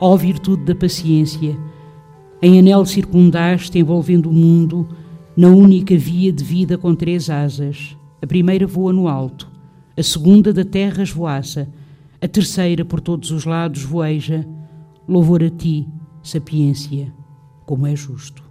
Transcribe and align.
Ó 0.00 0.14
virtude 0.16 0.64
da 0.64 0.74
paciência, 0.74 1.56
em 2.42 2.58
anel 2.58 2.84
circundaste 2.84 3.78
envolvendo 3.78 4.28
o 4.28 4.32
mundo, 4.32 4.86
na 5.36 5.48
única 5.48 5.96
via 5.96 6.32
de 6.32 6.44
vida 6.44 6.76
com 6.76 6.94
três 6.94 7.30
asas. 7.30 7.96
A 8.20 8.26
primeira 8.26 8.66
voa 8.66 8.92
no 8.92 9.08
alto, 9.08 9.50
a 9.96 10.02
segunda 10.02 10.52
da 10.52 10.64
terra 10.64 11.02
esvoaça, 11.02 11.68
a 12.20 12.28
terceira 12.28 12.84
por 12.84 13.00
todos 13.00 13.30
os 13.30 13.44
lados 13.44 13.82
voeja. 13.82 14.46
Louvor 15.08 15.42
a 15.42 15.50
ti, 15.50 15.86
sapiência, 16.22 17.12
como 17.64 17.86
é 17.86 17.94
justo. 17.94 18.42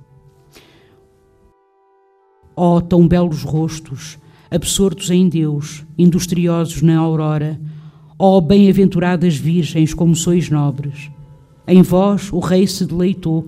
Ó 2.56 2.80
tão 2.80 3.08
belos 3.08 3.44
rostos, 3.44 4.18
absortos 4.50 5.12
em 5.12 5.28
Deus, 5.28 5.86
industriosos 5.98 6.82
na 6.82 6.98
aurora, 6.98 7.60
ó 8.18 8.40
bem-aventuradas 8.40 9.36
virgens 9.36 9.94
como 9.94 10.16
sois 10.16 10.50
nobres, 10.50 11.12
em 11.68 11.82
vós 11.82 12.32
o 12.32 12.40
Rei 12.40 12.68
se 12.68 12.86
deleitou, 12.86 13.48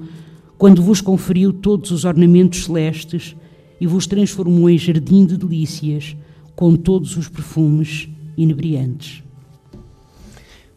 quando 0.57 0.81
vos 0.81 1.01
conferiu 1.01 1.53
todos 1.53 1.91
os 1.91 2.03
ornamentos 2.03 2.65
celestes 2.65 3.35
e 3.79 3.85
vos 3.85 4.07
transformou 4.07 4.69
em 4.69 4.77
jardim 4.77 5.25
de 5.25 5.37
delícias, 5.37 6.15
com 6.55 6.75
todos 6.75 7.15
os 7.15 7.29
perfumes 7.29 8.09
inebriantes. 8.35 9.23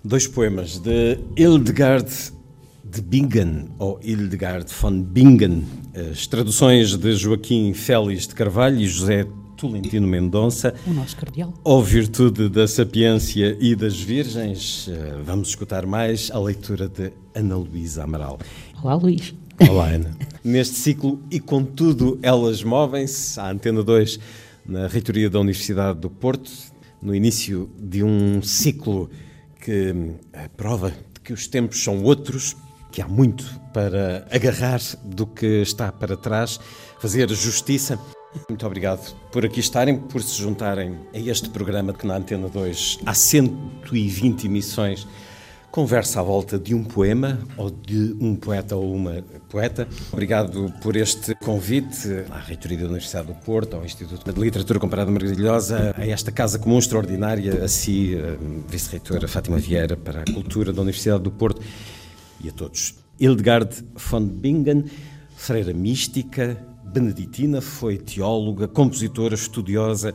Dois 0.04 0.26
poemas 0.26 0.78
de 0.78 1.18
Hildegard 1.36 2.10
de 2.84 3.00
Bingen, 3.00 3.68
ou 3.78 4.00
Hildegard 4.02 4.66
von 4.80 5.00
Bingen, 5.00 5.62
as 6.10 6.26
traduções 6.26 6.96
de 6.96 7.12
Joaquim 7.14 7.72
Félix 7.72 8.26
de 8.26 8.34
Carvalho 8.34 8.80
e 8.80 8.86
José 8.86 9.26
Tolentino 9.60 10.08
Mendonça. 10.08 10.74
O 10.86 10.90
nosso 10.90 11.14
cardeal. 11.16 11.52
Ou 11.62 11.84
Virtude 11.84 12.48
da 12.48 12.66
Sapiência 12.66 13.58
e 13.60 13.76
das 13.76 14.00
Virgens, 14.00 14.88
eh, 14.88 15.20
vamos 15.22 15.48
escutar 15.48 15.84
mais 15.84 16.30
a 16.30 16.40
leitura 16.40 16.88
de 16.88 17.12
Ana 17.34 17.56
Luísa 17.56 18.04
Amaral. 18.04 18.38
Olá, 18.82 18.94
Luís. 18.94 19.34
Olá, 19.68 19.88
Ana. 19.88 20.16
Neste 20.42 20.76
ciclo, 20.76 21.20
e 21.30 21.38
contudo, 21.38 22.18
elas 22.22 22.62
movem-se, 22.62 23.38
à 23.38 23.50
Antena 23.50 23.82
2, 23.82 24.18
na 24.64 24.86
reitoria 24.86 25.28
da 25.28 25.38
Universidade 25.38 26.00
do 26.00 26.08
Porto, 26.08 26.50
no 27.02 27.14
início 27.14 27.70
de 27.78 28.02
um 28.02 28.40
ciclo 28.40 29.10
que 29.60 29.94
eh, 30.32 30.48
prova 30.56 30.90
de 30.90 31.20
que 31.22 31.34
os 31.34 31.46
tempos 31.46 31.84
são 31.84 32.02
outros, 32.02 32.56
que 32.90 33.02
há 33.02 33.06
muito 33.06 33.44
para 33.74 34.26
agarrar 34.30 34.80
do 35.04 35.26
que 35.26 35.60
está 35.60 35.92
para 35.92 36.16
trás, 36.16 36.58
fazer 36.98 37.28
justiça. 37.28 37.98
Muito 38.48 38.64
obrigado 38.64 39.14
por 39.32 39.44
aqui 39.44 39.60
estarem, 39.60 39.98
por 39.98 40.22
se 40.22 40.40
juntarem 40.40 40.98
a 41.12 41.18
este 41.18 41.48
programa 41.50 41.92
que 41.92 42.06
na 42.06 42.16
Antena 42.16 42.48
2 42.48 43.00
há 43.04 43.12
120 43.12 44.46
emissões 44.46 45.06
conversa 45.70 46.20
à 46.20 46.22
volta 46.22 46.58
de 46.58 46.74
um 46.74 46.82
poema 46.82 47.38
ou 47.56 47.70
de 47.70 48.16
um 48.20 48.34
poeta 48.34 48.76
ou 48.76 48.92
uma 48.94 49.24
poeta. 49.48 49.86
Obrigado 50.12 50.72
por 50.82 50.96
este 50.96 51.34
convite 51.36 52.24
à 52.30 52.38
Reitoria 52.38 52.78
da 52.78 52.84
Universidade 52.86 53.28
do 53.28 53.34
Porto, 53.34 53.76
ao 53.76 53.84
Instituto 53.84 54.32
de 54.32 54.40
Literatura 54.40 54.80
Comparada 54.80 55.10
Maravilhosa, 55.10 55.94
a 55.96 56.06
esta 56.06 56.32
Casa 56.32 56.58
Comum 56.58 56.78
Extraordinária, 56.78 57.64
a 57.64 57.68
si, 57.68 58.16
a 58.16 58.70
Vice-Reitora 58.70 59.28
Fátima 59.28 59.58
Vieira, 59.58 59.96
para 59.96 60.22
a 60.22 60.24
Cultura 60.24 60.72
da 60.72 60.82
Universidade 60.82 61.22
do 61.22 61.30
Porto 61.30 61.62
e 62.42 62.48
a 62.48 62.52
todos. 62.52 62.94
Hildegard 63.18 63.84
von 63.94 64.26
Bingen, 64.26 64.84
freira 65.36 65.72
mística, 65.72 66.56
beneditina, 66.90 67.60
foi 67.60 67.96
teóloga, 67.96 68.66
compositora, 68.66 69.34
estudiosa, 69.34 70.14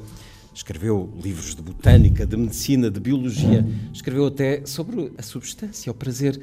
escreveu 0.54 1.10
livros 1.22 1.56
de 1.56 1.62
botânica, 1.62 2.26
de 2.26 2.38
medicina, 2.38 2.90
de 2.90 3.00
biologia, 3.00 3.66
escreveu 3.94 4.28
até 4.28 4.66
sobre 4.66 5.12
a 5.18 5.22
substância, 5.22 5.92
o 5.92 5.96
prazer 5.96 6.40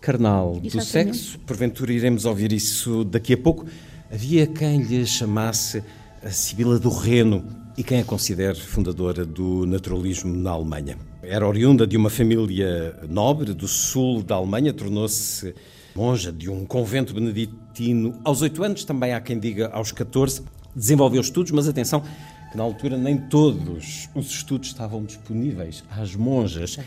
carnal 0.00 0.58
do 0.60 0.66
Exatamente. 0.66 1.18
sexo. 1.18 1.38
Porventura 1.40 1.92
iremos 1.92 2.24
ouvir 2.24 2.52
isso 2.52 3.04
daqui 3.04 3.34
a 3.34 3.38
pouco. 3.38 3.66
Havia 4.10 4.46
quem 4.46 4.82
lhe 4.82 5.06
chamasse 5.06 5.82
a 6.22 6.30
Sibila 6.30 6.78
do 6.78 6.90
Reno 6.90 7.44
e 7.76 7.82
quem 7.82 8.00
a 8.00 8.04
considere 8.04 8.58
fundadora 8.58 9.24
do 9.24 9.64
naturalismo 9.66 10.34
na 10.34 10.50
Alemanha. 10.50 10.98
Era 11.22 11.46
oriunda 11.46 11.86
de 11.86 11.96
uma 11.96 12.10
família 12.10 12.98
nobre 13.08 13.54
do 13.54 13.68
sul 13.68 14.22
da 14.22 14.34
Alemanha, 14.34 14.72
tornou-se 14.72 15.54
monja 15.94 16.32
de 16.32 16.48
um 16.50 16.64
convento 16.64 17.14
beneditino 17.14 18.20
aos 18.24 18.42
oito 18.42 18.62
anos, 18.62 18.84
também 18.84 19.12
há 19.12 19.20
quem 19.20 19.38
diga 19.38 19.68
aos 19.68 19.92
14. 19.92 20.42
Desenvolveu 20.74 21.20
estudos, 21.20 21.50
mas 21.50 21.68
atenção, 21.68 22.02
que 22.50 22.56
na 22.56 22.62
altura 22.62 22.96
nem 22.96 23.16
todos 23.16 24.08
os 24.14 24.26
estudos 24.30 24.68
estavam 24.68 25.04
disponíveis 25.04 25.84
às 25.90 26.14
monjas. 26.14 26.78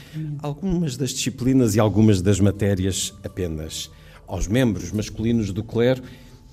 Algumas 0.41 0.97
das 0.97 1.11
disciplinas 1.11 1.75
e 1.75 1.79
algumas 1.79 2.21
das 2.21 2.39
matérias 2.39 3.13
apenas 3.23 3.89
aos 4.27 4.47
membros 4.47 4.91
masculinos 4.91 5.51
do 5.51 5.63
clero, 5.63 6.01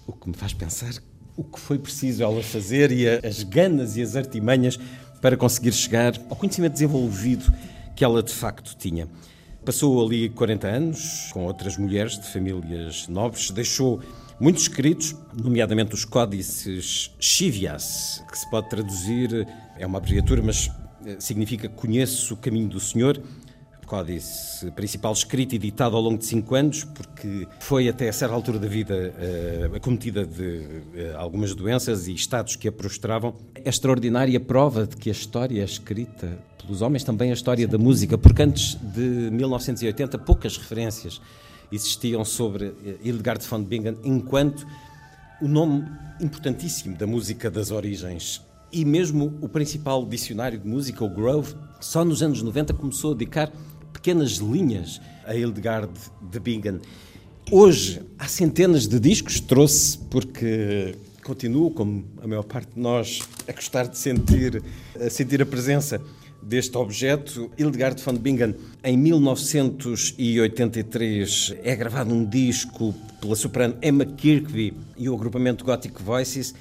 o 0.06 0.12
que 0.12 0.28
me 0.28 0.34
faz 0.34 0.52
pensar 0.52 0.92
o 1.40 1.44
que 1.44 1.58
foi 1.58 1.78
preciso 1.78 2.22
ela 2.22 2.42
fazer 2.42 2.92
e 2.92 3.08
as 3.08 3.42
ganas 3.42 3.96
e 3.96 4.02
as 4.02 4.14
artimanhas 4.14 4.78
para 5.22 5.38
conseguir 5.38 5.72
chegar 5.72 6.12
ao 6.28 6.36
conhecimento 6.36 6.74
desenvolvido 6.74 7.50
que 7.96 8.04
ela 8.04 8.22
de 8.22 8.32
facto 8.32 8.76
tinha. 8.78 9.08
Passou 9.64 10.04
ali 10.04 10.30
40 10.30 10.66
anos 10.66 11.30
com 11.32 11.44
outras 11.44 11.76
mulheres 11.76 12.18
de 12.18 12.26
famílias 12.26 13.06
nobres, 13.08 13.50
deixou 13.50 14.00
muitos 14.40 14.62
escritos, 14.62 15.14
nomeadamente 15.34 15.94
os 15.94 16.04
códices 16.04 17.14
Chivias, 17.20 18.24
que 18.30 18.38
se 18.38 18.48
pode 18.48 18.70
traduzir, 18.70 19.46
é 19.78 19.86
uma 19.86 19.98
abreviatura, 19.98 20.42
mas 20.42 20.70
eh, 21.04 21.16
significa 21.18 21.68
Conheço 21.68 22.32
o 22.34 22.36
caminho 22.38 22.68
do 22.68 22.80
Senhor. 22.80 23.20
Códice 23.90 24.70
principal 24.70 25.12
escrito 25.12 25.52
e 25.52 25.56
editado 25.56 25.96
ao 25.96 26.02
longo 26.02 26.16
de 26.16 26.24
cinco 26.24 26.54
anos, 26.54 26.84
porque 26.84 27.48
foi 27.58 27.88
até 27.88 28.08
a 28.08 28.12
certa 28.12 28.32
altura 28.32 28.56
da 28.56 28.68
vida 28.68 29.12
eh, 29.18 29.68
acometida 29.74 30.24
de 30.24 30.84
eh, 30.94 31.12
algumas 31.16 31.56
doenças 31.56 32.06
e 32.06 32.14
estados 32.14 32.54
que 32.54 32.68
a 32.68 32.72
prostravam. 32.72 33.34
É 33.52 33.68
extraordinária 33.68 34.38
prova 34.38 34.86
de 34.86 34.96
que 34.96 35.08
a 35.08 35.12
história 35.12 35.60
é 35.60 35.64
escrita 35.64 36.38
pelos 36.62 36.82
homens, 36.82 37.02
também 37.02 37.30
a 37.30 37.34
história 37.34 37.66
da 37.66 37.78
música, 37.78 38.16
porque 38.16 38.40
antes 38.40 38.76
de 38.80 39.28
1980 39.32 40.18
poucas 40.18 40.56
referências 40.56 41.20
existiam 41.72 42.24
sobre 42.24 42.66
eh, 42.86 42.96
Hildegard 43.02 43.44
von 43.44 43.64
Bingen 43.64 43.96
enquanto 44.04 44.64
o 45.42 45.48
nome 45.48 45.84
importantíssimo 46.20 46.96
da 46.96 47.08
música 47.08 47.50
das 47.50 47.72
origens. 47.72 48.40
E 48.72 48.84
mesmo 48.84 49.36
o 49.40 49.48
principal 49.48 50.06
dicionário 50.06 50.60
de 50.60 50.68
música, 50.68 51.04
o 51.04 51.08
Grove, 51.08 51.56
só 51.80 52.04
nos 52.04 52.22
anos 52.22 52.40
90 52.40 52.72
começou 52.74 53.10
a 53.10 53.14
dedicar 53.14 53.50
pequenas 54.00 54.36
linhas 54.36 54.98
a 55.26 55.36
Hildegard 55.36 55.92
de 56.22 56.40
Bingen. 56.40 56.80
Hoje 57.50 58.00
há 58.18 58.26
centenas 58.26 58.88
de 58.88 58.98
discos, 58.98 59.40
trouxe 59.40 59.98
porque 60.10 60.94
continuo, 61.22 61.70
como 61.70 62.06
a 62.22 62.26
maior 62.26 62.44
parte 62.44 62.72
de 62.74 62.80
nós, 62.80 63.20
a 63.46 63.52
gostar 63.52 63.88
de 63.88 63.98
sentir, 63.98 64.62
a 64.98 65.10
sentir 65.10 65.42
a 65.42 65.46
presença 65.46 66.00
deste 66.42 66.78
objeto. 66.78 67.50
Hildegard 67.58 68.02
von 68.02 68.16
Bingen, 68.16 68.54
em 68.82 68.96
1983, 68.96 71.56
é 71.62 71.76
gravado 71.76 72.14
um 72.14 72.24
disco 72.24 72.94
pela 73.20 73.36
soprano 73.36 73.76
Emma 73.82 74.06
Kirkby 74.06 74.72
e 74.96 75.10
o 75.10 75.14
agrupamento 75.14 75.62
Gothic 75.62 76.02
Voices. 76.02 76.54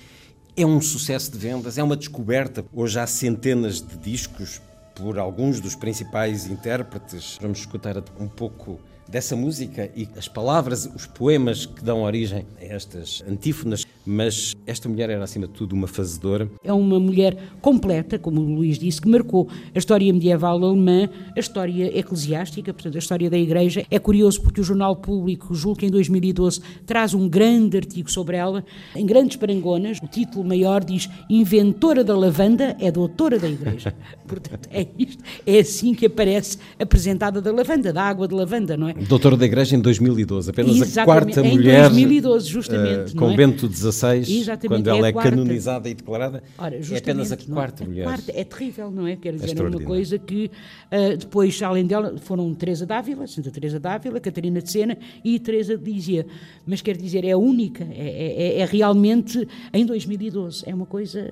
É 0.58 0.66
um 0.66 0.82
sucesso 0.82 1.32
de 1.32 1.38
vendas, 1.38 1.78
é 1.78 1.84
uma 1.84 1.96
descoberta. 1.96 2.66
Hoje 2.74 3.00
há 3.00 3.08
centenas 3.08 3.82
de 3.82 3.96
discos 3.98 4.60
por 5.00 5.18
alguns 5.18 5.60
dos 5.60 5.76
principais 5.76 6.48
intérpretes. 6.48 7.38
Vamos 7.42 7.60
escutar 7.60 7.96
um 8.20 8.28
pouco 8.28 8.80
dessa 9.10 9.36
música 9.36 9.90
e 9.96 10.08
as 10.16 10.28
palavras, 10.28 10.90
os 10.96 11.06
poemas 11.06 11.66
que 11.66 11.84
dão 11.84 12.04
origem 12.04 12.46
a 12.60 12.66
estas 12.66 13.24
antífonas, 13.28 13.86
mas 14.06 14.56
esta 14.66 14.88
mulher 14.88 15.10
era 15.10 15.24
acima 15.24 15.48
de 15.48 15.54
tudo 15.54 15.74
uma 15.74 15.88
fazedora. 15.88 16.50
É 16.64 16.72
uma 16.72 17.00
mulher 17.00 17.38
completa, 17.62 18.20
como 18.20 18.40
o 18.42 18.56
Luís 18.56 18.78
disse, 18.78 19.02
que 19.02 19.10
marcou 19.10 19.48
a 19.74 19.78
história 19.78 20.12
medieval 20.14 20.64
alemã, 20.64 21.10
a 21.36 21.40
história 21.40 21.98
eclesiástica, 21.98 22.74
portanto 22.74 22.96
a 22.96 23.00
história 23.00 23.30
da 23.30 23.38
Igreja. 23.38 23.86
É 23.90 23.98
curioso 23.98 24.42
porque 24.42 24.62
o 24.62 24.64
Jornal 24.64 24.96
Público, 24.96 25.54
julgo 25.56 25.80
que 25.80 25.86
em 25.86 25.90
2012, 25.90 26.62
traz 26.86 27.14
um 27.14 27.28
grande 27.28 27.78
artigo 27.78 28.10
sobre 28.12 28.38
ela, 28.38 28.64
em 28.96 29.06
grandes 29.06 29.38
parangonas. 29.38 29.98
O 30.04 30.08
título 30.08 30.46
maior 30.46 30.84
diz 30.84 31.10
Inventora 31.30 32.04
da 32.04 32.16
lavanda 32.16 32.78
é 32.80 32.92
doutora 32.92 33.40
da 33.40 33.50
Igreja. 33.50 33.94
portanto, 34.28 34.70
é 34.72 34.88
isto, 34.98 35.24
é 35.46 35.60
assim 35.60 35.94
que 35.94 36.06
aparece 36.06 36.58
apresentada 36.80 37.42
da 37.42 37.52
lavanda, 37.52 37.92
da 37.92 38.04
água 38.04 38.28
de 38.28 38.36
lavanda, 38.36 38.78
não 38.78 38.88
é? 38.88 38.99
Doutora 39.08 39.38
da 39.38 39.46
Igreja 39.46 39.76
em 39.76 39.80
2012, 39.80 40.50
apenas 40.50 40.76
Exatamente, 40.76 41.00
a 41.00 41.06
quarta 41.06 41.42
em 41.42 41.52
mulher 41.52 41.90
2012, 41.90 42.50
justamente, 42.50 43.14
uh, 43.14 43.16
com 43.16 43.32
é? 43.32 43.36
Bento 43.36 43.72
XVI, 43.72 44.24
quando 44.68 44.88
ela 44.88 45.08
é, 45.08 45.10
é 45.10 45.14
canonizada 45.14 45.90
e 45.90 45.94
declarada, 45.94 46.44
Ora, 46.58 46.76
é 46.76 46.98
apenas 46.98 47.32
a 47.32 47.38
quarta 47.38 47.84
é? 47.84 47.88
mulher. 47.88 48.02
A 48.02 48.06
quarta 48.06 48.32
é 48.36 48.44
terrível, 48.44 48.92
não 48.92 49.08
é? 49.08 49.16
Quer 49.16 49.36
dizer, 49.36 49.58
é 49.60 49.62
uma 49.64 49.80
coisa 49.82 50.18
que 50.18 50.52
uh, 50.92 51.18
depois, 51.18 51.62
além 51.62 51.86
dela, 51.86 52.16
foram 52.20 52.54
Teresa 52.54 52.86
d'Ávila, 52.86 53.28
Santa 53.28 53.52
Teresa 53.52 53.80
d'Ávila, 53.80 54.20
Catarina 54.20 54.62
de 54.62 54.72
Sena 54.72 54.98
e 55.24 55.40
Teresa 55.40 55.78
de 55.78 55.92
Lizia. 55.92 56.26
Mas 56.66 56.82
quer 56.82 56.98
dizer, 56.98 57.26
é 57.26 57.36
única, 57.36 57.84
é, 57.84 58.58
é, 58.58 58.60
é, 58.60 58.66
realmente 58.66 59.48
em 59.74 59.86
2012, 59.86 60.64
é 60.68 60.74
uma 60.74 60.86
coisa, 60.86 61.28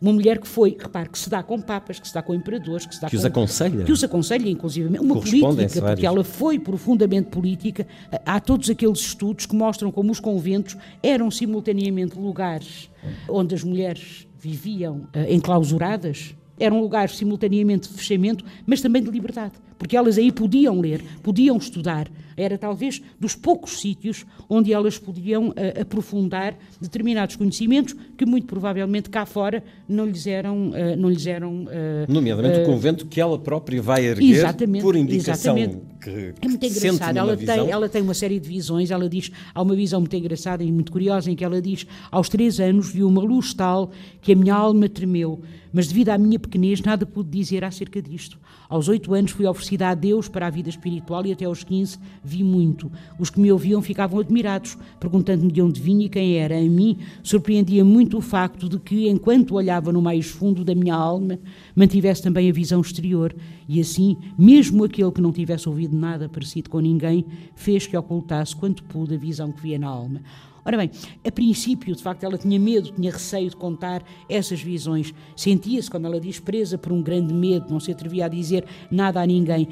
uma 0.00 0.12
mulher 0.12 0.38
que 0.38 0.48
foi, 0.48 0.76
repare, 0.78 1.08
que 1.08 1.18
se 1.18 1.30
dá 1.30 1.42
com 1.42 1.60
papas, 1.60 1.98
que 1.98 2.08
se 2.08 2.14
dá 2.14 2.22
com 2.22 2.34
imperadores, 2.34 2.86
que 2.86 2.94
se 2.94 3.00
dá 3.00 3.08
que 3.08 3.16
com, 3.16 3.20
os 3.20 3.24
aconselha. 3.24 3.84
Que 3.84 3.92
os 3.92 4.04
aconselha, 4.04 4.48
inclusive, 4.48 4.98
uma 4.98 5.20
política, 5.20 5.82
porque 5.82 6.06
ela 6.06 6.22
foi 6.24 6.58
profundamente 6.98 7.28
política. 7.28 7.86
Há 8.26 8.40
todos 8.40 8.68
aqueles 8.68 8.98
estudos 8.98 9.46
que 9.46 9.54
mostram 9.54 9.92
como 9.92 10.10
os 10.10 10.18
conventos 10.18 10.76
eram 11.02 11.30
simultaneamente 11.30 12.18
lugares 12.18 12.90
onde 13.28 13.54
as 13.54 13.62
mulheres 13.62 14.26
viviam 14.40 15.08
uh, 15.14 15.32
enclausuradas, 15.32 16.34
eram 16.58 16.80
lugares 16.80 17.16
simultaneamente 17.16 17.88
de 17.88 17.94
fechamento, 17.94 18.44
mas 18.66 18.80
também 18.80 19.02
de 19.02 19.10
liberdade, 19.10 19.52
porque 19.78 19.96
elas 19.96 20.18
aí 20.18 20.32
podiam 20.32 20.80
ler, 20.80 21.02
podiam 21.22 21.56
estudar. 21.56 22.10
Era 22.36 22.56
talvez 22.56 23.02
dos 23.18 23.34
poucos 23.34 23.80
sítios 23.80 24.24
onde 24.48 24.72
elas 24.72 24.96
podiam 24.96 25.48
uh, 25.48 25.54
aprofundar 25.80 26.56
determinados 26.80 27.36
conhecimentos 27.36 27.96
que 28.16 28.24
muito 28.24 28.46
provavelmente 28.46 29.10
cá 29.10 29.26
fora 29.26 29.62
não 29.88 30.06
lhes 30.06 30.26
eram, 30.26 30.70
uh, 30.70 30.96
não 30.96 31.10
lhes 31.10 31.26
eram. 31.26 31.64
Uh, 31.64 32.12
Nomeadamente 32.12 32.60
o 32.60 32.64
convento 32.64 33.06
que 33.06 33.20
ela 33.20 33.38
própria 33.38 33.82
vai 33.82 34.04
erguer 34.04 34.54
por 34.80 34.94
indicação 34.94 35.56
exatamente. 35.56 35.97
Que, 36.08 36.32
que 36.32 36.46
é 36.46 36.48
muito 36.48 36.66
engraçado. 36.66 37.16
Ela 37.16 37.36
tem, 37.36 37.70
ela 37.70 37.88
tem 37.88 38.02
uma 38.02 38.14
série 38.14 38.40
de 38.40 38.48
visões. 38.48 38.90
Ela 38.90 39.08
diz 39.08 39.30
há 39.54 39.62
uma 39.62 39.74
visão 39.74 40.00
muito 40.00 40.16
engraçada 40.16 40.64
e 40.64 40.72
muito 40.72 40.92
curiosa 40.92 41.30
em 41.30 41.36
que 41.36 41.44
ela 41.44 41.60
diz 41.60 41.86
aos 42.10 42.28
três 42.28 42.60
anos 42.60 42.92
vi 42.92 43.02
uma 43.02 43.20
luz 43.20 43.54
tal 43.54 43.90
que 44.20 44.32
a 44.32 44.36
minha 44.36 44.54
alma 44.54 44.88
tremeu 44.88 45.42
mas 45.72 45.88
devido 45.88 46.10
à 46.10 46.18
minha 46.18 46.38
pequenez 46.38 46.80
nada 46.80 47.04
pude 47.04 47.30
dizer 47.30 47.64
acerca 47.64 48.00
disto. 48.00 48.38
Aos 48.68 48.88
oito 48.88 49.14
anos 49.14 49.30
fui 49.30 49.46
oferecida 49.46 49.88
a 49.88 49.94
Deus 49.94 50.28
para 50.28 50.46
a 50.46 50.50
vida 50.50 50.68
espiritual 50.68 51.24
e 51.26 51.32
até 51.32 51.44
aos 51.44 51.64
quinze 51.64 51.98
vi 52.22 52.42
muito. 52.42 52.90
Os 53.18 53.30
que 53.30 53.40
me 53.40 53.50
ouviam 53.50 53.80
ficavam 53.80 54.20
admirados, 54.20 54.76
perguntando-me 55.00 55.50
de 55.50 55.62
onde 55.62 55.80
vinha 55.80 56.06
e 56.06 56.08
quem 56.08 56.36
era. 56.36 56.58
A 56.58 56.62
mim 56.62 56.98
surpreendia 57.22 57.84
muito 57.84 58.18
o 58.18 58.20
facto 58.20 58.68
de 58.68 58.78
que, 58.78 59.08
enquanto 59.08 59.54
olhava 59.54 59.92
no 59.92 60.02
mais 60.02 60.26
fundo 60.26 60.64
da 60.64 60.74
minha 60.74 60.94
alma, 60.94 61.38
mantivesse 61.74 62.22
também 62.22 62.48
a 62.48 62.52
visão 62.52 62.80
exterior 62.80 63.34
e 63.68 63.80
assim, 63.80 64.16
mesmo 64.38 64.84
aquele 64.84 65.12
que 65.12 65.20
não 65.20 65.30
tivesse 65.30 65.68
ouvido 65.68 65.94
nada 65.98 66.28
parecido 66.28 66.70
com 66.70 66.80
ninguém, 66.80 67.26
fez 67.54 67.86
que 67.86 67.96
ocultasse 67.96 68.54
quanto 68.54 68.82
pude 68.84 69.14
a 69.14 69.18
visão 69.18 69.52
que 69.52 69.60
via 69.60 69.78
na 69.78 69.88
alma. 69.88 70.22
Ora 70.68 70.76
bem, 70.76 70.90
a 71.26 71.32
princípio, 71.32 71.96
de 71.96 72.02
facto, 72.02 72.24
ela 72.24 72.36
tinha 72.36 72.60
medo, 72.60 72.92
tinha 72.92 73.10
receio 73.10 73.48
de 73.48 73.56
contar 73.56 74.02
essas 74.28 74.60
visões. 74.60 75.14
Sentia-se, 75.34 75.90
quando 75.90 76.04
ela 76.04 76.20
diz, 76.20 76.38
presa 76.38 76.76
por 76.76 76.92
um 76.92 77.00
grande 77.00 77.32
medo, 77.32 77.70
não 77.70 77.80
se 77.80 77.90
atrevia 77.90 78.26
a 78.26 78.28
dizer 78.28 78.66
nada 78.90 79.18
a 79.18 79.26
ninguém. 79.26 79.66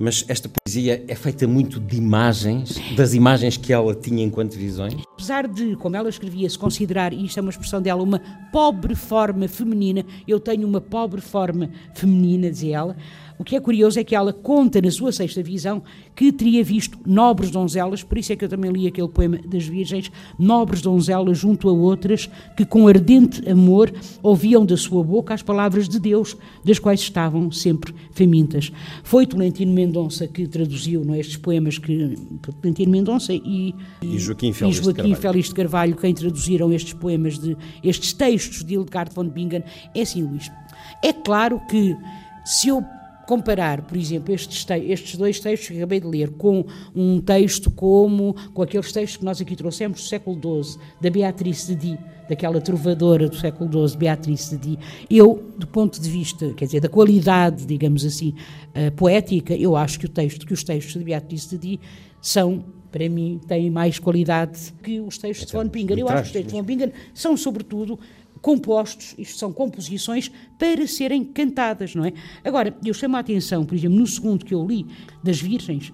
Mas 0.00 0.24
esta 0.26 0.48
poesia 0.48 1.04
é 1.06 1.14
feita 1.14 1.46
muito 1.46 1.78
de 1.78 1.96
imagens, 1.96 2.76
das 2.96 3.14
imagens 3.14 3.56
que 3.56 3.72
ela 3.72 3.94
tinha 3.94 4.24
enquanto 4.24 4.54
visões? 4.54 4.96
Apesar 5.12 5.46
de, 5.46 5.76
como 5.76 5.94
ela 5.94 6.08
escrevia, 6.08 6.50
se 6.50 6.58
considerar, 6.58 7.12
e 7.12 7.24
isto 7.24 7.38
é 7.38 7.40
uma 7.40 7.50
expressão 7.50 7.80
dela, 7.80 8.02
uma 8.02 8.20
pobre 8.50 8.96
forma 8.96 9.46
feminina, 9.46 10.04
eu 10.26 10.40
tenho 10.40 10.66
uma 10.66 10.80
pobre 10.80 11.20
forma 11.20 11.70
feminina, 11.94 12.50
dizia 12.50 12.78
ela, 12.78 12.96
o 13.42 13.44
que 13.44 13.56
é 13.56 13.60
curioso 13.60 13.98
é 13.98 14.04
que 14.04 14.14
ela 14.14 14.32
conta 14.32 14.80
na 14.80 14.88
sua 14.88 15.10
sexta 15.10 15.42
visão 15.42 15.82
que 16.14 16.30
teria 16.30 16.62
visto 16.62 16.96
nobres 17.04 17.50
donzelas, 17.50 18.00
por 18.04 18.16
isso 18.16 18.32
é 18.32 18.36
que 18.36 18.44
eu 18.44 18.48
também 18.48 18.70
li 18.70 18.86
aquele 18.86 19.08
poema 19.08 19.36
das 19.44 19.66
Virgens, 19.66 20.12
nobres 20.38 20.80
donzelas 20.80 21.38
junto 21.38 21.68
a 21.68 21.72
outras 21.72 22.30
que 22.56 22.64
com 22.64 22.86
ardente 22.86 23.48
amor 23.50 23.92
ouviam 24.22 24.64
da 24.64 24.76
sua 24.76 25.02
boca 25.02 25.34
as 25.34 25.42
palavras 25.42 25.88
de 25.88 25.98
Deus, 25.98 26.36
das 26.64 26.78
quais 26.78 27.00
estavam 27.00 27.50
sempre 27.50 27.92
famintas. 28.12 28.70
Foi 29.02 29.26
Tolentino 29.26 29.72
Mendonça 29.72 30.28
que 30.28 30.46
traduziu 30.46 31.04
não, 31.04 31.14
é, 31.14 31.18
estes 31.18 31.36
poemas 31.36 31.78
que 31.78 32.16
Tolentino 32.60 32.92
Mendonça 32.92 33.34
e, 33.34 33.74
e 34.00 34.18
Joaquim 34.20 34.52
Félix, 34.52 34.78
e 34.78 34.84
Joaquim 34.84 35.02
de, 35.02 35.08
Carvalho. 35.08 35.20
Félix 35.20 35.48
de 35.48 35.54
Carvalho 35.56 35.96
quem 35.96 36.14
traduziram 36.14 36.72
estes 36.72 36.92
poemas 36.92 37.40
de 37.40 37.56
estes 37.82 38.12
textos 38.12 38.62
de 38.62 38.74
Hildegard 38.74 39.12
von 39.12 39.28
Bingen. 39.28 39.64
É 39.96 40.02
assim, 40.02 40.22
Luís. 40.22 40.48
É 41.02 41.12
claro 41.12 41.60
que 41.68 41.96
se 42.44 42.68
eu 42.68 42.84
comparar, 43.26 43.82
por 43.82 43.96
exemplo, 43.96 44.34
estes, 44.34 44.66
estes 44.84 45.16
dois 45.16 45.40
textos 45.40 45.68
que 45.68 45.76
acabei 45.76 46.00
de 46.00 46.06
ler 46.06 46.30
com 46.30 46.64
um 46.94 47.20
texto 47.20 47.70
como 47.70 48.34
com 48.52 48.62
aqueles 48.62 48.92
textos 48.92 49.16
que 49.18 49.24
nós 49.24 49.40
aqui 49.40 49.56
trouxemos 49.56 50.00
do 50.00 50.06
século 50.06 50.64
XII, 50.64 50.78
da 51.00 51.10
Beatrice 51.10 51.74
de 51.74 51.90
Die, 51.90 51.98
daquela 52.28 52.60
trovadora 52.60 53.28
do 53.28 53.36
século 53.36 53.88
XII, 53.88 53.98
Beatrice 53.98 54.56
de 54.56 54.76
Die, 54.76 54.78
eu, 55.10 55.42
do 55.58 55.66
ponto 55.66 56.00
de 56.00 56.08
vista, 56.08 56.52
quer 56.54 56.66
dizer, 56.66 56.80
da 56.80 56.88
qualidade, 56.88 57.66
digamos 57.66 58.04
assim, 58.04 58.34
uh, 58.74 58.90
poética, 58.92 59.54
eu 59.54 59.76
acho 59.76 59.98
que 59.98 60.06
o 60.06 60.08
texto, 60.08 60.46
que 60.46 60.52
os 60.52 60.64
textos 60.64 60.94
de 60.94 61.04
Beatrice 61.04 61.50
de 61.50 61.58
Die 61.58 61.80
são 62.20 62.64
para 62.92 63.08
mim, 63.08 63.40
têm 63.48 63.70
mais 63.70 63.98
qualidade 63.98 64.72
que 64.82 65.00
os 65.00 65.16
textos 65.16 65.46
de 65.46 65.52
Von 65.54 65.66
Bingen. 65.66 65.98
Eu 65.98 66.08
acho 66.10 66.24
que 66.24 66.26
os 66.26 66.32
textos 66.32 66.52
de 66.52 66.58
Von 66.58 66.66
Bingen 66.66 66.92
são, 67.14 67.36
sobretudo, 67.38 67.98
compostos, 68.42 69.14
isto 69.16 69.38
são 69.38 69.52
composições 69.52 70.30
para 70.58 70.86
serem 70.86 71.24
cantadas, 71.24 71.94
não 71.94 72.04
é? 72.04 72.12
Agora, 72.44 72.76
eu 72.84 72.92
chamo 72.92 73.16
a 73.16 73.20
atenção, 73.20 73.64
por 73.64 73.74
exemplo, 73.74 73.98
no 73.98 74.06
segundo 74.06 74.44
que 74.44 74.52
eu 74.52 74.66
li, 74.66 74.84
das 75.22 75.40
Virgens, 75.40 75.92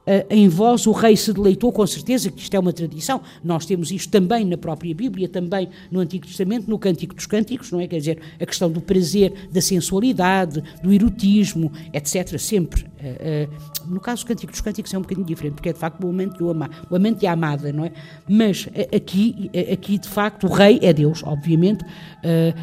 Uh, 0.00 0.24
em 0.30 0.48
vós 0.48 0.86
o 0.86 0.92
rei 0.92 1.14
se 1.14 1.30
deleitou, 1.30 1.70
com 1.70 1.86
certeza 1.86 2.30
que 2.30 2.40
isto 2.40 2.54
é 2.54 2.58
uma 2.58 2.72
tradição. 2.72 3.20
Nós 3.44 3.66
temos 3.66 3.92
isto 3.92 4.10
também 4.10 4.46
na 4.46 4.56
própria 4.56 4.94
Bíblia, 4.94 5.28
também 5.28 5.68
no 5.90 6.00
Antigo 6.00 6.26
Testamento, 6.26 6.68
no 6.68 6.78
Cântico 6.78 7.14
dos 7.14 7.26
Cânticos, 7.26 7.70
não 7.70 7.80
é? 7.80 7.86
Quer 7.86 7.98
dizer, 7.98 8.18
a 8.40 8.46
questão 8.46 8.70
do 8.70 8.80
prazer, 8.80 9.48
da 9.52 9.60
sensualidade, 9.60 10.64
do 10.82 10.90
erotismo, 10.90 11.70
etc. 11.92 12.38
Sempre. 12.38 12.82
Uh, 12.82 13.46
uh, 13.46 13.79
no 13.90 14.00
caso 14.00 14.24
do 14.24 14.28
Cântico 14.28 14.52
dos 14.52 14.60
Cânticos 14.60 14.94
é 14.94 14.98
um 14.98 15.02
bocadinho 15.02 15.26
diferente, 15.26 15.54
porque 15.54 15.68
é 15.68 15.72
de 15.72 15.78
facto 15.78 16.04
o 16.04 16.08
amante 16.08 16.40
e 16.40 16.42
o 16.42 16.50
amado, 16.50 16.74
o 16.88 16.96
amante 16.96 17.24
e 17.24 17.26
a 17.26 17.32
amada, 17.32 17.72
não 17.72 17.84
é? 17.84 17.92
Mas 18.28 18.68
aqui, 18.94 19.50
aqui 19.72 19.98
de 19.98 20.08
facto, 20.08 20.46
o 20.46 20.52
rei 20.52 20.78
é 20.82 20.92
Deus, 20.92 21.22
obviamente, 21.24 21.84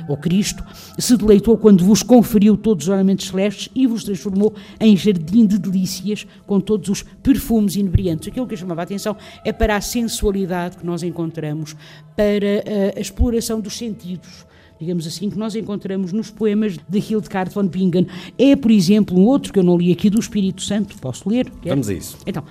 ou 0.08 0.18
Cristo, 0.18 0.64
se 0.98 1.18
deleitou 1.18 1.58
quando 1.58 1.84
vos 1.84 2.02
conferiu 2.02 2.56
todos 2.56 2.86
os 2.86 2.90
ornamentos 2.90 3.28
celestes 3.28 3.70
e 3.76 3.86
vos 3.86 4.04
transformou 4.04 4.56
em 4.80 4.96
jardim 4.96 5.46
de 5.46 5.58
delícias 5.58 6.26
com 6.46 6.60
todos 6.60 6.90
os 6.90 7.04
perfumes 7.04 7.76
inebriantes. 7.76 8.30
Aquilo 8.30 8.48
que 8.48 8.54
eu 8.54 8.58
chamava 8.58 8.82
a 8.82 8.84
atenção 8.84 9.16
é 9.44 9.52
para 9.52 9.76
a 9.76 9.82
sensualidade 9.82 10.78
que 10.78 10.86
nós 10.86 11.04
encontramos, 11.04 11.76
para 12.16 12.64
a, 12.96 12.98
a 12.98 13.02
exploração 13.02 13.60
dos 13.60 13.78
sentidos 13.78 14.47
digamos 14.80 15.08
assim, 15.08 15.30
que 15.30 15.38
nós 15.38 15.56
encontramos 15.56 16.12
nos 16.12 16.30
poemas 16.30 16.78
de 16.78 17.00
Hildegard 17.00 17.54
von 17.54 17.68
Bingen. 17.68 18.08
É, 18.38 18.56
por 18.56 18.72
exemplo, 18.72 19.18
um 19.18 19.26
outro 19.26 19.52
que 19.52 19.60
eu 19.60 19.64
não 19.64 19.78
li 19.78 19.92
aqui 19.92 20.10
do 20.10 20.20
Espírito 20.20 20.62
Santo, 20.62 20.96
posso 20.98 21.30
ler? 21.30 21.50
Quer? 21.62 21.70
Vamos 21.70 21.90
a 21.90 21.94
isso. 21.94 22.18
Então, 22.26 22.44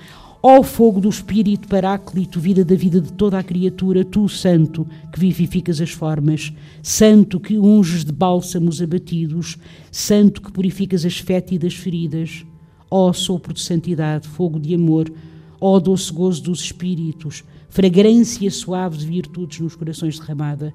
Ó 0.49 0.63
fogo 0.63 1.01
do 1.01 1.09
Espírito 1.09 1.67
Paráclito, 1.67 2.39
vida 2.39 2.65
da 2.65 2.77
vida 2.77 3.01
de 3.01 3.13
toda 3.13 3.37
a 3.37 3.43
criatura, 3.43 4.05
tu, 4.05 4.29
Santo, 4.29 4.87
que 5.13 5.19
vivificas 5.19 5.81
as 5.81 5.91
formas, 5.91 6.53
Santo 6.83 7.41
que 7.41 7.59
unges 7.59 8.05
de 8.05 8.13
bálsamos 8.13 8.81
abatidos, 8.81 9.57
Santo 9.91 10.41
que 10.41 10.53
purificas 10.53 11.05
as 11.05 11.19
fétidas 11.19 11.75
feridas, 11.75 12.47
ó 12.89 13.13
sopro 13.13 13.53
de 13.53 13.61
santidade, 13.61 14.29
fogo 14.29 14.61
de 14.61 14.73
amor, 14.73 15.13
ó 15.61 15.81
doce 15.81 16.13
gozo 16.13 16.45
dos 16.45 16.61
espíritos, 16.61 17.43
fragrância 17.69 18.49
suave 18.49 18.99
de 18.99 19.07
virtudes 19.07 19.59
nos 19.59 19.75
corações 19.75 20.17
derramada, 20.17 20.73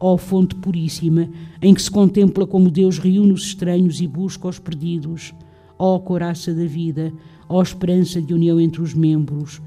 ó 0.00 0.16
fonte 0.16 0.54
puríssima, 0.54 1.28
em 1.60 1.74
que 1.74 1.82
se 1.82 1.90
contempla 1.90 2.46
como 2.46 2.70
Deus 2.70 2.98
reúne 2.98 3.32
os 3.32 3.44
estranhos 3.44 4.00
e 4.00 4.06
busca 4.06 4.48
os 4.48 4.58
perdidos, 4.58 5.34
ó 5.78 5.98
coraça 5.98 6.54
da 6.54 6.64
vida, 6.64 7.12
ó 7.46 7.60
esperança 7.62 8.20
de 8.20 8.32
união 8.32 8.58
entre 8.58 8.80
os 8.80 8.94
membros, 8.94 9.60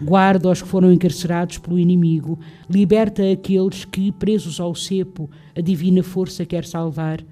guarda 0.00 0.50
os 0.50 0.60
que 0.60 0.68
foram 0.68 0.92
encarcerados 0.92 1.56
pelo 1.56 1.78
inimigo, 1.78 2.38
liberta 2.68 3.22
aqueles 3.32 3.86
que, 3.86 4.12
presos 4.12 4.60
ao 4.60 4.74
cepo, 4.74 5.30
a 5.56 5.60
divina 5.62 6.02
força 6.02 6.44
quer 6.44 6.66
salvar, 6.66 7.24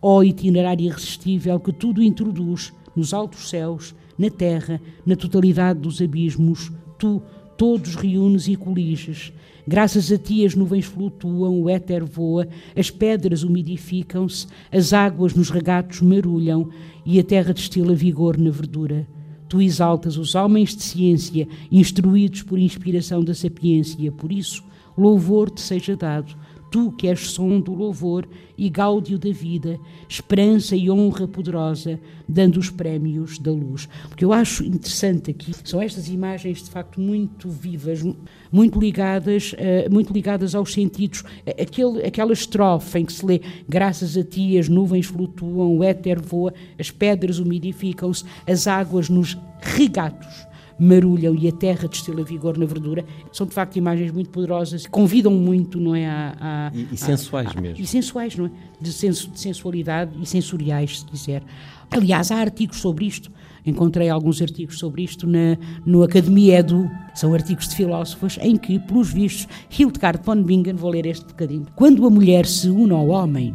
ó 0.00 0.22
itinerário 0.22 0.84
irresistível 0.84 1.58
que 1.58 1.72
tudo 1.72 2.02
introduz, 2.02 2.72
nos 2.94 3.14
altos 3.14 3.48
céus, 3.48 3.94
na 4.18 4.28
terra, 4.28 4.80
na 5.06 5.16
totalidade 5.16 5.80
dos 5.80 6.02
abismos, 6.02 6.70
tu 6.98 7.22
todos 7.62 7.94
reúnes 7.94 8.48
e 8.48 8.56
coliges. 8.56 9.32
Graças 9.64 10.10
a 10.10 10.18
ti 10.18 10.44
as 10.44 10.56
nuvens 10.56 10.84
flutuam, 10.84 11.62
o 11.62 11.70
éter 11.70 12.04
voa, 12.04 12.48
as 12.76 12.90
pedras 12.90 13.44
umidificam-se, 13.44 14.48
as 14.72 14.92
águas 14.92 15.32
nos 15.32 15.48
regatos 15.48 16.00
merulham 16.00 16.70
e 17.06 17.20
a 17.20 17.22
terra 17.22 17.54
destila 17.54 17.94
vigor 17.94 18.36
na 18.36 18.50
verdura. 18.50 19.06
Tu 19.48 19.62
exaltas 19.62 20.16
os 20.16 20.34
homens 20.34 20.74
de 20.74 20.82
ciência, 20.82 21.46
instruídos 21.70 22.42
por 22.42 22.58
inspiração 22.58 23.22
da 23.22 23.32
sapiência, 23.32 24.10
por 24.10 24.32
isso, 24.32 24.64
louvor 24.98 25.48
te 25.48 25.60
seja 25.60 25.94
dado 25.94 26.34
tu 26.72 26.90
que 26.90 27.06
és 27.06 27.30
som 27.30 27.60
do 27.60 27.74
louvor 27.74 28.26
e 28.56 28.70
gáudio 28.70 29.18
da 29.18 29.30
vida, 29.30 29.78
esperança 30.08 30.74
e 30.74 30.90
honra 30.90 31.28
poderosa, 31.28 32.00
dando 32.26 32.58
os 32.58 32.70
prémios 32.70 33.38
da 33.38 33.52
luz. 33.52 33.86
Porque 34.08 34.24
eu 34.24 34.32
acho 34.32 34.64
interessante 34.64 35.30
aqui, 35.30 35.52
são 35.64 35.82
estas 35.82 36.08
imagens 36.08 36.62
de 36.62 36.70
facto 36.70 36.98
muito 36.98 37.50
vivas, 37.50 38.02
muito 38.50 38.80
ligadas, 38.80 39.52
uh, 39.52 39.92
muito 39.92 40.12
ligadas 40.14 40.54
aos 40.54 40.72
sentidos. 40.72 41.22
Aquele, 41.46 42.06
aquela 42.06 42.32
estrofe 42.32 42.98
em 42.98 43.04
que 43.04 43.12
se 43.12 43.24
lê, 43.24 43.42
graças 43.68 44.16
a 44.16 44.24
ti 44.24 44.58
as 44.58 44.68
nuvens 44.68 45.06
flutuam, 45.06 45.76
o 45.76 45.84
éter 45.84 46.20
voa, 46.20 46.54
as 46.78 46.90
pedras 46.90 47.38
umidificam-se, 47.38 48.24
as 48.46 48.66
águas 48.66 49.10
nos 49.10 49.36
regatos 49.60 50.51
marulham 50.82 51.34
e 51.34 51.46
a 51.46 51.52
terra 51.52 51.86
destila 51.86 52.24
vigor 52.24 52.58
na 52.58 52.66
verdura, 52.66 53.04
são 53.30 53.46
de 53.46 53.54
facto 53.54 53.76
imagens 53.76 54.10
muito 54.10 54.30
poderosas, 54.30 54.86
convidam 54.86 55.32
muito, 55.32 55.78
não 55.78 55.94
é? 55.94 56.06
A, 56.06 56.36
a, 56.40 56.76
e, 56.76 56.88
e 56.92 56.96
sensuais 56.96 57.48
a, 57.54 57.60
mesmo. 57.60 57.82
E 57.82 57.86
sensuais, 57.86 58.36
não 58.36 58.46
é? 58.46 58.50
De, 58.80 58.92
senso, 58.92 59.30
de 59.30 59.38
sensualidade 59.38 60.12
e 60.20 60.26
sensoriais, 60.26 61.00
se 61.00 61.06
quiser. 61.06 61.42
Aliás, 61.90 62.32
há 62.32 62.36
artigos 62.36 62.78
sobre 62.78 63.06
isto. 63.06 63.30
Encontrei 63.64 64.08
alguns 64.08 64.42
artigos 64.42 64.78
sobre 64.78 65.04
isto 65.04 65.24
na, 65.24 65.56
no 65.86 66.02
Academia 66.02 66.58
Edu, 66.58 66.90
são 67.14 67.32
artigos 67.32 67.68
de 67.68 67.76
filósofos, 67.76 68.36
em 68.40 68.56
que, 68.56 68.80
pelos 68.80 69.12
vistos, 69.12 69.46
Hildegard 69.78 70.20
von 70.24 70.42
Bingen, 70.42 70.74
vou 70.74 70.90
ler 70.90 71.06
este 71.06 71.26
bocadinho. 71.26 71.66
Quando 71.76 72.04
a 72.04 72.10
mulher 72.10 72.44
se 72.44 72.68
une 72.68 72.92
ao 72.92 73.06
homem, 73.06 73.54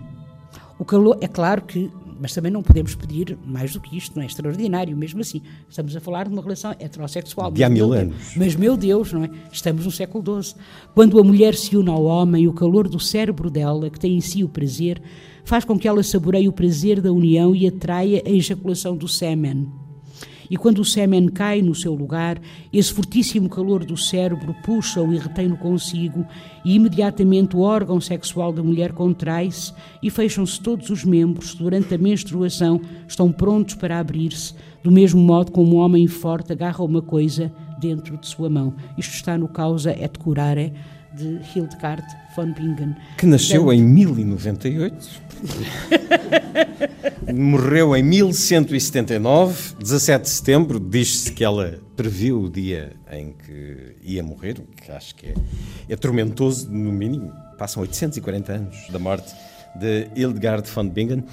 o 0.80 0.86
calor, 0.86 1.18
é 1.20 1.28
claro 1.28 1.64
que 1.64 1.92
mas 2.20 2.34
também 2.34 2.52
não 2.52 2.62
podemos 2.64 2.96
pedir 2.96 3.38
mais 3.46 3.74
do 3.74 3.80
que 3.80 3.98
isto, 3.98 4.16
não 4.16 4.24
é 4.24 4.26
extraordinário, 4.26 4.96
mesmo 4.96 5.22
assim. 5.22 5.42
Estamos 5.70 5.96
a 5.96 6.00
falar 6.00 6.28
de 6.28 6.34
uma 6.34 6.42
relação 6.42 6.72
heterossexual. 6.72 7.52
De 7.52 7.64
há 7.64 7.70
mil 7.70 7.94
anos. 7.94 8.34
Mas, 8.36 8.56
meu 8.56 8.76
Deus, 8.76 9.12
não 9.14 9.24
é? 9.24 9.30
Estamos 9.52 9.86
no 9.86 9.92
século 9.92 10.42
XII. 10.42 10.56
Quando 10.94 11.20
a 11.20 11.24
mulher 11.24 11.56
se 11.56 11.76
une 11.76 11.90
ao 11.90 12.04
homem, 12.04 12.48
o 12.48 12.54
calor 12.54 12.88
do 12.88 13.00
cérebro 13.00 13.50
dela, 13.50 13.90
que 13.90 14.00
tem 14.00 14.16
em 14.16 14.22
si 14.22 14.44
o 14.44 14.50
prazer, 14.50 15.02
faz 15.44 15.64
com 15.64 15.78
que 15.78 15.88
ela 15.88 16.04
saboreie 16.04 16.48
o 16.48 16.54
prazer 16.54 17.02
da 17.02 17.12
união 17.12 17.56
e 17.56 17.68
atraia 17.68 18.22
a 18.26 18.30
ejaculação 18.30 18.96
do 18.96 19.08
sêmen 19.08 19.68
e 20.50 20.58
quando 20.58 20.80
o 20.80 20.86
sêmen 20.86 21.28
cai 21.28 21.62
no 21.62 21.76
seu 21.76 21.94
lugar, 21.94 22.40
esse 22.72 22.94
fortíssimo 22.94 23.50
calor 23.50 23.84
do 23.84 23.98
cérebro 23.98 24.56
puxa-o 24.64 25.14
e 25.14 25.18
retém-no 25.18 25.58
consigo, 25.58 26.26
e 26.64 26.76
imediatamente 26.76 27.56
o 27.56 27.62
órgão 27.62 28.00
sexual 28.00 28.52
da 28.52 28.64
mulher 28.64 28.92
contrai-se 28.92 29.74
e 30.02 30.10
fecham-se 30.10 30.60
todos 30.60 30.90
os 30.90 31.04
membros 31.04 31.54
durante 31.56 31.94
a 31.94 31.98
menstruação, 31.98 32.82
estão 33.08 33.32
prontos 33.32 33.76
para 33.76 34.00
abrir-se, 34.00 34.54
do 34.84 34.92
mesmo 34.92 35.22
modo 35.22 35.52
como 35.52 35.76
um 35.76 35.80
homem 35.80 36.08
forte 36.08 36.52
agarra 36.52 36.84
uma 36.84 37.02
coisa 37.02 37.52
dentro 37.80 38.18
de 38.18 38.28
sua 38.28 38.50
mão. 38.50 38.74
Isto 38.98 39.14
está 39.14 39.38
no 39.38 39.48
Causa 39.48 39.92
et 39.92 40.18
Curare 40.18 40.74
de 41.16 41.40
Hildegard 41.56 42.06
von 42.36 42.54
Bingen. 42.54 42.96
Que 43.18 43.26
nasceu 43.26 43.64
Portanto, 43.64 43.82
em 43.82 43.84
1098 43.84 45.22
Morreu 47.34 47.96
em 47.96 48.04
1179, 48.04 49.76
17 49.80 50.24
de 50.24 50.30
setembro. 50.30 50.80
Diz-se 50.80 51.32
que 51.32 51.44
ela 51.44 51.80
previu 51.96 52.42
o 52.42 52.50
dia 52.50 52.94
em 53.12 53.34
que 53.34 53.96
ia 54.04 54.24
morrer, 54.24 54.62
que 54.82 54.92
acho 54.92 55.16
que 55.16 55.28
é, 55.28 55.34
é 55.90 55.96
tormentoso, 55.96 56.70
no 56.72 56.92
mínimo. 56.92 57.34
Passam 57.58 57.82
840 57.82 58.52
anos 58.52 58.78
da 58.90 59.00
morte 59.00 59.34
de 59.80 60.10
Hildegard 60.16 60.70
von 60.70 60.88
Bingen, 60.88 61.24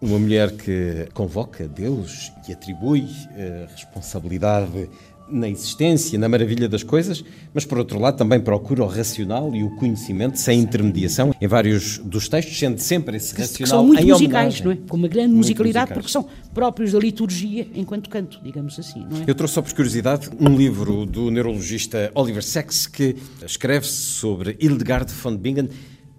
uma 0.00 0.18
mulher 0.18 0.52
que 0.52 1.08
convoca 1.14 1.68
Deus 1.68 2.32
e 2.48 2.52
atribui 2.52 3.06
a 3.36 3.38
eh, 3.38 3.68
responsabilidade 3.70 4.90
na 5.32 5.48
existência, 5.48 6.18
na 6.18 6.28
maravilha 6.28 6.68
das 6.68 6.82
coisas, 6.82 7.24
mas 7.54 7.64
por 7.64 7.78
outro 7.78 7.98
lado 7.98 8.16
também 8.16 8.38
procura 8.40 8.82
o 8.82 8.86
racional 8.86 9.54
e 9.54 9.64
o 9.64 9.70
conhecimento 9.76 10.38
sem 10.38 10.60
intermediação 10.60 11.34
em 11.40 11.46
vários 11.46 11.98
dos 11.98 12.28
textos, 12.28 12.58
sendo 12.58 12.78
sempre 12.78 13.16
esse 13.16 13.34
racional 13.34 13.56
que 13.56 13.66
são 13.66 13.84
muito 13.84 14.06
musicais, 14.06 14.60
não 14.60 14.72
é? 14.72 14.78
Com 14.88 14.96
uma 14.96 15.08
grande 15.08 15.28
muito 15.28 15.38
musicalidade, 15.38 15.90
musicais. 15.90 16.12
porque 16.12 16.12
são 16.12 16.52
próprios 16.52 16.92
da 16.92 16.98
liturgia 16.98 17.66
enquanto 17.74 18.10
canto, 18.10 18.40
digamos 18.42 18.78
assim, 18.78 19.00
não 19.10 19.22
é? 19.22 19.24
Eu 19.26 19.34
trouxe 19.34 19.54
só 19.54 19.62
por 19.62 19.72
curiosidade 19.72 20.30
um 20.38 20.54
livro 20.54 21.06
do 21.06 21.30
neurologista 21.30 22.10
Oliver 22.14 22.42
Sacks 22.42 22.86
que 22.86 23.16
escreve 23.44 23.86
sobre 23.86 24.56
Hildegard 24.60 25.12
von 25.12 25.36
Bingen, 25.36 25.68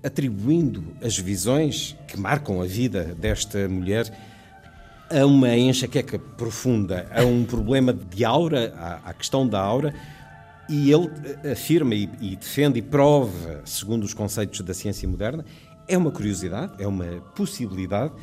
atribuindo 0.03 0.83
as 1.01 1.17
visões 1.17 1.95
que 2.07 2.19
marcam 2.19 2.61
a 2.61 2.65
vida 2.65 3.15
desta 3.19 3.69
mulher 3.69 4.11
a 5.13 5.25
uma 5.25 5.55
enxaqueca 5.55 6.17
profunda, 6.17 7.07
a 7.13 7.23
um 7.23 7.45
problema 7.45 7.93
de 7.93 8.25
aura, 8.25 8.73
à, 8.75 9.09
à 9.09 9.13
questão 9.13 9.47
da 9.47 9.61
aura, 9.61 9.93
e 10.67 10.91
ele 10.91 11.09
afirma 11.51 11.93
e, 11.93 12.09
e, 12.19 12.35
defende 12.35 12.79
e 12.79 12.81
prova, 12.81 13.61
segundo 13.63 14.03
os 14.03 14.13
conceitos 14.13 14.61
da 14.61 14.73
ciência 14.73 15.07
moderna, 15.07 15.45
é 15.87 15.97
uma 15.97 16.09
curiosidade, 16.09 16.73
é 16.81 16.87
uma 16.87 17.21
possibilidade. 17.35 18.13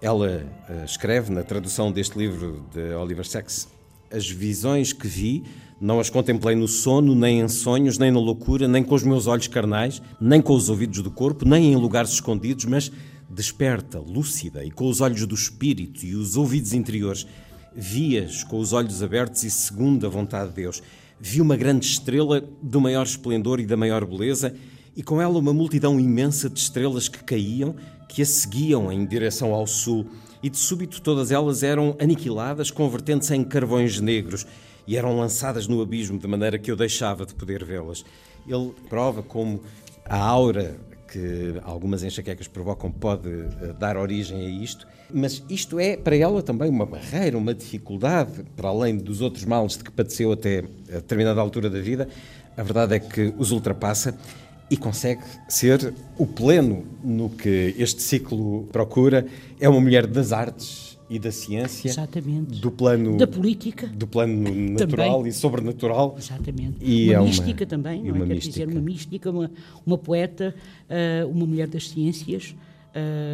Ela 0.00 0.46
uh, 0.68 0.84
escreve 0.84 1.32
na 1.32 1.42
tradução 1.42 1.90
deste 1.90 2.16
livro 2.16 2.64
de 2.72 2.94
Oliver 2.94 3.26
Sacks: 3.26 3.66
As 4.12 4.28
visões 4.28 4.92
que 4.92 5.08
vi 5.08 5.42
não 5.80 5.98
as 5.98 6.10
contemplei 6.10 6.54
no 6.54 6.68
sono, 6.68 7.14
nem 7.14 7.40
em 7.40 7.48
sonhos, 7.48 7.98
nem 7.98 8.10
na 8.10 8.20
loucura, 8.20 8.68
nem 8.68 8.84
com 8.84 8.94
os 8.94 9.02
meus 9.02 9.26
olhos 9.26 9.48
carnais, 9.48 10.02
nem 10.20 10.40
com 10.40 10.52
os 10.52 10.68
ouvidos 10.68 11.02
do 11.02 11.10
corpo, 11.10 11.44
nem 11.44 11.72
em 11.72 11.76
lugares 11.76 12.10
escondidos, 12.10 12.64
mas 12.64 12.92
desperta, 13.28 13.98
lúcida 13.98 14.64
e 14.64 14.70
com 14.70 14.88
os 14.88 15.00
olhos 15.00 15.26
do 15.26 15.34
espírito 15.34 16.04
e 16.04 16.14
os 16.14 16.36
ouvidos 16.36 16.72
interiores, 16.72 17.26
vias 17.74 18.42
com 18.42 18.58
os 18.58 18.72
olhos 18.72 19.02
abertos 19.02 19.44
e 19.44 19.50
segundo 19.50 20.06
a 20.06 20.10
vontade 20.10 20.50
de 20.50 20.56
Deus. 20.56 20.82
Vi 21.20 21.40
uma 21.40 21.56
grande 21.56 21.86
estrela 21.86 22.40
do 22.62 22.80
maior 22.80 23.04
esplendor 23.04 23.60
e 23.60 23.66
da 23.66 23.76
maior 23.76 24.04
beleza, 24.04 24.54
e 24.96 25.02
com 25.02 25.20
ela 25.20 25.38
uma 25.38 25.52
multidão 25.52 25.98
imensa 26.00 26.48
de 26.48 26.58
estrelas 26.58 27.08
que 27.08 27.22
caíam, 27.22 27.74
que 28.08 28.22
a 28.22 28.26
seguiam 28.26 28.90
em 28.90 29.04
direção 29.04 29.52
ao 29.52 29.66
sul, 29.66 30.06
e 30.42 30.48
de 30.48 30.56
súbito 30.56 31.02
todas 31.02 31.30
elas 31.30 31.62
eram 31.62 31.96
aniquiladas, 32.00 32.70
convertendo-se 32.70 33.34
em 33.34 33.44
carvões 33.44 34.00
negros, 34.00 34.46
e 34.86 34.96
eram 34.96 35.16
lançadas 35.16 35.66
no 35.66 35.82
abismo, 35.82 36.18
de 36.18 36.26
maneira 36.26 36.58
que 36.58 36.70
eu 36.70 36.76
deixava 36.76 37.26
de 37.26 37.34
poder 37.34 37.64
vê-las. 37.64 38.04
Ele 38.46 38.72
prova 38.88 39.22
como 39.22 39.60
a 40.04 40.16
aura 40.16 40.80
que 41.10 41.54
algumas 41.64 42.02
enxaquecas 42.02 42.46
provocam 42.46 42.90
pode 42.90 43.28
eh, 43.28 43.74
dar 43.78 43.96
origem 43.96 44.46
a 44.46 44.48
isto, 44.48 44.86
mas 45.12 45.42
isto 45.48 45.80
é 45.80 45.96
para 45.96 46.16
ela 46.16 46.42
também 46.42 46.68
uma 46.68 46.84
barreira, 46.84 47.36
uma 47.36 47.54
dificuldade, 47.54 48.44
para 48.56 48.68
além 48.68 48.96
dos 48.96 49.20
outros 49.20 49.44
males 49.44 49.76
de 49.76 49.84
que 49.84 49.90
padeceu 49.90 50.32
até 50.32 50.64
a 50.90 50.96
determinada 50.96 51.40
altura 51.40 51.70
da 51.70 51.80
vida, 51.80 52.08
a 52.56 52.62
verdade 52.62 52.96
é 52.96 52.98
que 52.98 53.32
os 53.38 53.50
ultrapassa 53.50 54.14
e 54.70 54.76
consegue 54.76 55.22
ser 55.48 55.94
o 56.16 56.26
pleno 56.26 56.84
no 57.02 57.30
que 57.30 57.74
este 57.78 58.02
ciclo 58.02 58.68
procura. 58.70 59.26
É 59.58 59.68
uma 59.68 59.80
mulher 59.80 60.06
das 60.06 60.32
artes, 60.32 60.88
e 61.10 61.18
da 61.18 61.32
ciência, 61.32 61.88
Exatamente. 61.88 62.60
do 62.60 62.70
plano 62.70 63.16
da 63.16 63.26
política, 63.26 63.86
do 63.86 64.06
plano 64.06 64.34
natural 64.78 65.18
também. 65.18 65.30
e 65.30 65.32
sobrenatural. 65.32 66.14
Exatamente. 66.18 66.76
E 66.80 67.10
uma 67.10 67.22
é 67.22 67.24
mística 67.24 67.64
uma, 67.64 67.70
também, 67.70 68.02
não 68.02 68.16
é? 68.16 68.18
Quer 68.18 68.26
mística. 68.26 68.66
dizer, 68.66 68.68
uma 68.68 68.80
mística, 68.80 69.30
uma, 69.30 69.50
uma 69.86 69.98
poeta, 69.98 70.54
uh, 70.90 71.28
uma 71.28 71.46
mulher 71.46 71.66
das 71.66 71.88
ciências, 71.88 72.54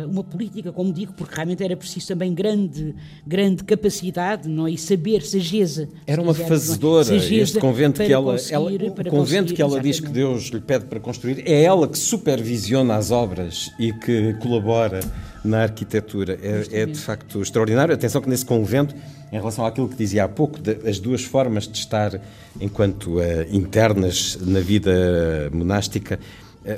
uma 0.09 0.25
política, 0.25 0.73
como 0.73 0.92
digo, 0.92 1.12
porque 1.12 1.35
realmente 1.35 1.62
era 1.62 1.76
preciso 1.76 2.09
também 2.09 2.33
grande, 2.35 2.94
grande 3.26 3.64
capacidade, 3.64 4.49
não 4.49 4.66
é? 4.66 4.73
E 4.73 4.78
saber, 4.78 5.23
sageza. 5.23 5.88
Era 6.06 6.21
uma 6.23 6.33
quiser, 6.33 6.44
é? 6.44 6.49
fazedora. 6.49 7.14
É? 7.14 7.16
Este 7.16 7.59
convento 7.59 8.02
que 8.02 8.12
ela, 8.12 8.37
ela 8.50 8.71
o 8.71 9.11
convento 9.11 9.54
que 9.54 9.62
ela 9.62 9.73
exatamente. 9.73 9.92
diz 9.92 10.00
que 10.00 10.09
Deus 10.09 10.44
lhe 10.44 10.61
pede 10.61 10.87
para 10.87 11.00
construir, 11.00 11.42
é 11.47 11.62
ela 11.62 11.88
que 11.88 11.99
supervisiona 11.99 12.97
as 12.97 13.11
obras 13.11 13.71
e 13.78 13.92
que 13.92 14.35
colabora 14.35 15.00
na 15.44 15.62
arquitetura. 15.62 16.38
É, 16.42 16.83
é, 16.83 16.87
de 16.87 16.99
facto 16.99 17.42
extraordinário. 17.42 17.94
Atenção 17.94 18.21
que 18.21 18.28
nesse 18.28 18.44
convento, 18.44 18.94
em 19.30 19.37
relação 19.37 19.66
àquilo 19.66 19.88
que 19.88 19.97
dizia 19.97 20.25
há 20.25 20.28
pouco, 20.28 20.59
de, 20.59 20.88
as 20.88 20.99
duas 20.99 21.23
formas 21.23 21.68
de 21.68 21.76
estar 21.76 22.18
enquanto 22.61 23.18
uh, 23.18 23.23
internas 23.52 24.38
na 24.40 24.61
vida 24.61 25.50
monástica, 25.52 26.18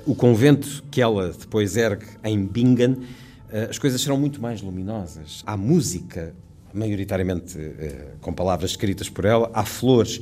o 0.04 0.14
convento 0.14 0.82
que 0.90 1.00
ela 1.00 1.32
depois 1.38 1.76
ergue 1.76 2.06
em 2.24 2.44
Bingen, 2.44 2.92
uh, 2.92 3.70
as 3.70 3.78
coisas 3.78 4.00
serão 4.00 4.18
muito 4.18 4.40
mais 4.40 4.60
luminosas. 4.62 5.42
Há 5.46 5.56
música, 5.56 6.34
maioritariamente 6.72 7.58
com 8.20 8.32
palavras 8.32 8.72
escritas 8.72 9.08
por 9.08 9.24
ela, 9.24 9.50
há 9.54 9.64
flores, 9.64 10.20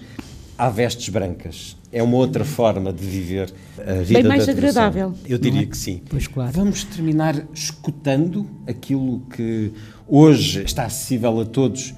há 0.57 0.71
vestes 0.71 1.09
brancas. 1.09 1.77
É 1.91 2.03
uma 2.03 2.17
outra 2.17 2.45
forma 2.45 2.93
de 2.93 3.05
viver 3.05 3.53
a 3.79 4.03
vida 4.03 4.21
Bem 4.21 4.29
mais 4.29 4.49
agradável. 4.49 5.15
Eu 5.27 5.39
diria 5.39 5.63
é? 5.63 5.67
que 5.67 5.77
sim. 5.77 6.03
Pois 6.09 6.27
claro. 6.27 6.53
Vamos 6.53 6.85
terminar 6.85 7.47
escutando 7.53 8.49
aquilo 8.67 9.21
que 9.35 9.73
hoje 10.07 10.63
está 10.63 10.85
acessível 10.85 11.41
a 11.41 11.45
todos, 11.45 11.95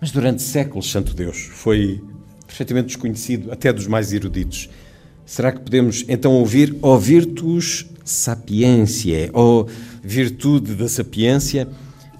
Mas 0.00 0.12
durante 0.12 0.42
séculos, 0.42 0.90
Santo 0.90 1.12
Deus, 1.12 1.38
foi 1.38 2.00
perfeitamente 2.46 2.86
desconhecido 2.86 3.50
até 3.50 3.72
dos 3.72 3.86
mais 3.86 4.12
eruditos. 4.12 4.70
Será 5.28 5.52
que 5.52 5.60
podemos 5.60 6.06
então 6.08 6.32
ouvir 6.32 6.74
O 6.80 6.96
Virtus 6.96 7.84
Sapientiae, 8.02 9.28
ou 9.34 9.68
Virtude 10.02 10.74
da 10.74 10.88
Sapiência? 10.88 11.68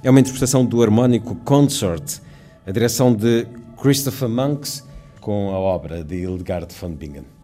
É 0.02 0.10
uma 0.10 0.20
interpretação 0.20 0.62
do 0.62 0.82
harmónico 0.82 1.34
Consort, 1.36 2.20
a 2.66 2.70
direção 2.70 3.14
de 3.14 3.46
Christopher 3.80 4.28
Monks, 4.28 4.84
com 5.22 5.48
a 5.48 5.58
obra 5.58 6.04
de 6.04 6.16
Hildegard 6.16 6.72
von 6.78 6.90
Bingen. 6.90 7.37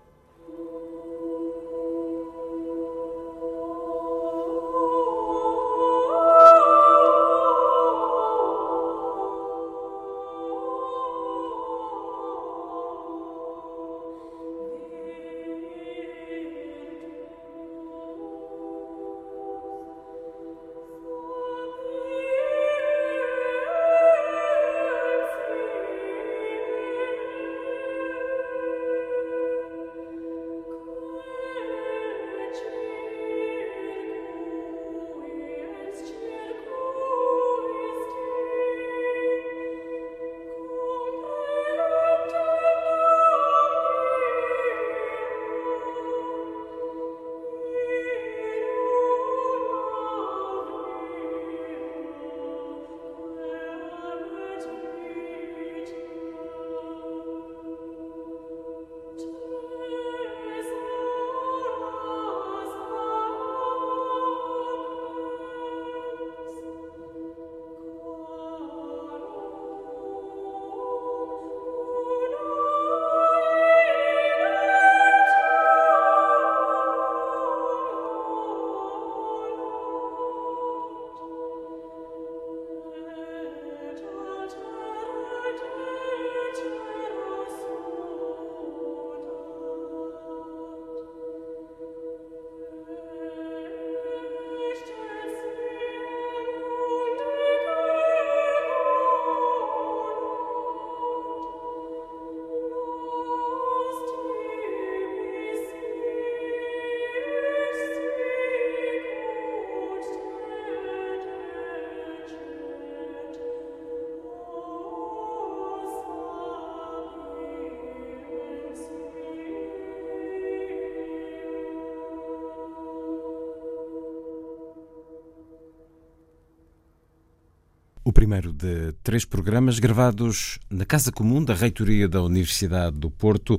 O 128.07 128.13
primeiro 128.13 128.53
de 128.53 128.93
três 129.03 129.25
programas 129.25 129.79
gravados 129.79 130.59
na 130.69 130.85
Casa 130.85 131.11
Comum 131.11 131.43
da 131.43 131.55
Reitoria 131.55 132.07
da 132.07 132.21
Universidade 132.21 132.99
do 132.99 133.11
Porto, 133.11 133.59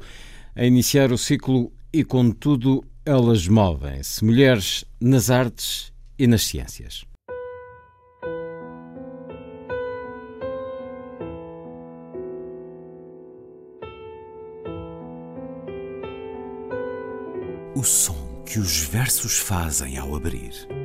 a 0.55 0.63
iniciar 0.63 1.11
o 1.11 1.17
ciclo 1.17 1.73
E 1.91 2.03
Contudo 2.03 2.85
Elas 3.03 3.47
Movem-se 3.47 4.23
Mulheres 4.23 4.85
nas 5.01 5.31
Artes 5.31 5.91
e 6.19 6.27
nas 6.27 6.43
Ciências. 6.43 7.05
O 17.75 17.83
som 17.83 18.43
que 18.45 18.59
os 18.59 18.77
versos 18.77 19.39
fazem 19.39 19.97
ao 19.97 20.15
abrir. 20.15 20.84